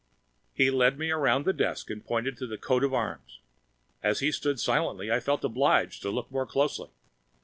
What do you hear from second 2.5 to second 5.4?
Coat of Arms. As He stood silent, I